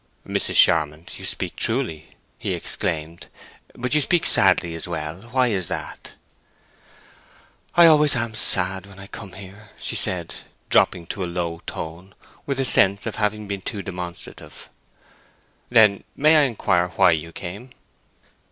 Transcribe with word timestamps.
"Mrs. 0.27 0.55
Charmond, 0.55 1.19
you 1.19 1.25
speak 1.25 1.55
truly," 1.55 2.15
he 2.39 2.55
exclaimed. 2.55 3.27
"But 3.75 3.93
you 3.93 4.01
speak 4.01 4.25
sadly 4.25 4.73
as 4.73 4.87
well. 4.87 5.21
Why 5.29 5.49
is 5.49 5.67
that?" 5.67 6.13
"I 7.75 7.85
always 7.85 8.15
am 8.15 8.33
sad 8.33 8.87
when 8.87 8.97
I 8.97 9.05
come 9.05 9.33
here," 9.33 9.69
she 9.77 9.95
said, 9.95 10.33
dropping 10.71 11.05
to 11.05 11.23
a 11.23 11.27
low 11.29 11.61
tone 11.67 12.15
with 12.47 12.59
a 12.59 12.65
sense 12.65 13.05
of 13.05 13.17
having 13.17 13.47
been 13.47 13.61
too 13.61 13.83
demonstrative. 13.83 14.71
"Then 15.69 16.03
may 16.15 16.35
I 16.37 16.41
inquire 16.47 16.87
why 16.95 17.11
you 17.11 17.31
came?" 17.31 17.69